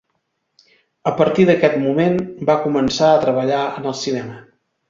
A 1.11 1.13
partir 1.19 1.45
d'aquest 1.51 1.77
moment, 1.83 2.17
va 2.51 2.57
començar 2.67 3.11
a 3.19 3.23
treballar 3.27 3.63
en 3.83 3.89
el 3.93 3.99
cinema. 4.05 4.43